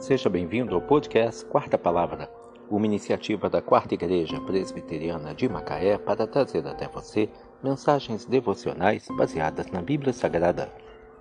[0.00, 2.32] Seja bem-vindo ao podcast Quarta Palavra,
[2.70, 7.28] uma iniciativa da Quarta Igreja Presbiteriana de Macaé para trazer até você
[7.62, 10.72] mensagens devocionais baseadas na Bíblia Sagrada,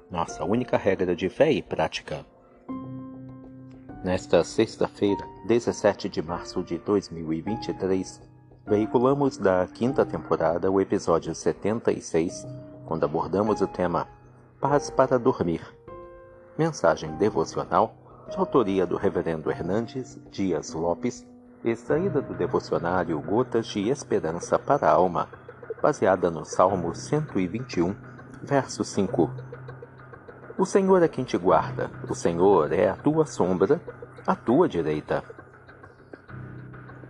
[0.09, 2.25] nossa única regra de fé e prática.
[4.01, 8.21] Nesta sexta-feira, 17 de março de 2023,
[8.65, 12.47] veiculamos da quinta temporada o episódio 76,
[12.85, 14.07] quando abordamos o tema
[14.61, 15.67] Paz para Dormir.
[16.57, 17.93] Mensagem devocional
[18.29, 21.27] de autoria do Reverendo Hernandes Dias Lopes,
[21.65, 25.27] extraída do devocionário Gotas de Esperança para a Alma,
[25.81, 27.95] baseada no Salmo 121,
[28.43, 29.31] verso 5.
[30.57, 33.81] O Senhor é quem te guarda, o Senhor é a tua sombra,
[34.27, 35.23] a tua direita.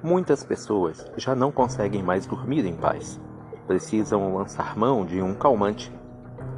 [0.02, 3.20] Muitas pessoas já não conseguem mais dormir em paz.
[3.68, 5.92] Precisam lançar mão de um calmante.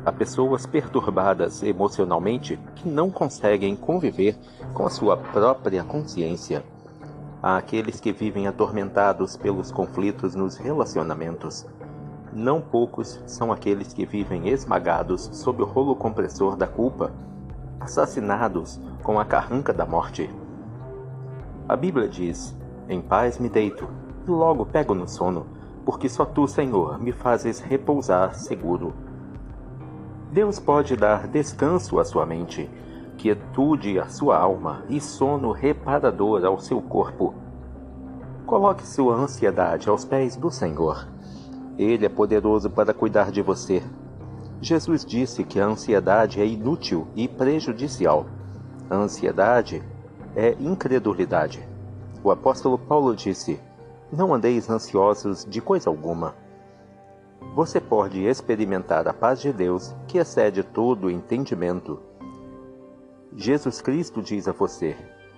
[0.03, 4.35] Há pessoas perturbadas emocionalmente que não conseguem conviver
[4.73, 6.63] com a sua própria consciência.
[7.43, 11.67] Há aqueles que vivem atormentados pelos conflitos nos relacionamentos.
[12.33, 17.11] Não poucos são aqueles que vivem esmagados sob o rolo compressor da culpa,
[17.79, 20.33] assassinados com a carranca da morte.
[21.69, 22.57] A Bíblia diz:
[22.89, 23.87] em paz me deito,
[24.27, 25.45] e logo pego no sono,
[25.85, 29.10] porque só tu, Senhor, me fazes repousar seguro.
[30.31, 32.69] Deus pode dar descanso à sua mente,
[33.17, 37.33] quietude à sua alma e sono reparador ao seu corpo.
[38.45, 41.05] Coloque sua ansiedade aos pés do Senhor.
[41.77, 43.83] Ele é poderoso para cuidar de você.
[44.61, 48.25] Jesus disse que a ansiedade é inútil e prejudicial.
[48.89, 49.83] A ansiedade
[50.33, 51.67] é incredulidade.
[52.23, 53.59] O apóstolo Paulo disse:
[54.09, 56.33] Não andeis ansiosos de coisa alguma.
[57.53, 61.99] Você pode experimentar a paz de Deus, que excede todo o entendimento.
[63.35, 64.95] Jesus Cristo diz a você: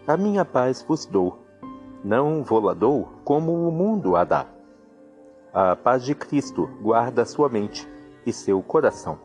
[0.07, 1.39] A minha paz vos dou.
[2.03, 4.45] Não vou-la dou como o mundo a dá.
[5.51, 7.87] A paz de Cristo guarda sua mente
[8.25, 9.17] e seu coração.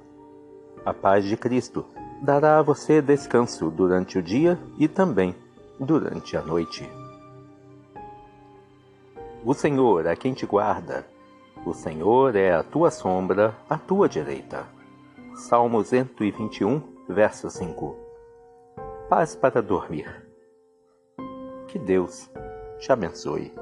[0.85, 1.85] A paz de Cristo
[2.23, 5.35] dará a você descanso durante o dia e também
[5.79, 6.89] durante a noite.
[9.45, 11.18] O Senhor é quem te guarda.
[11.69, 14.65] O Senhor é a tua sombra, a tua direita.
[15.35, 17.95] Salmo 121, verso 5.
[19.11, 20.27] Paz para dormir.
[21.67, 22.31] Que Deus
[22.79, 23.53] te abençoe.